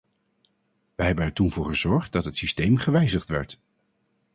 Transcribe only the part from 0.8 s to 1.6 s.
Wij hebben er toen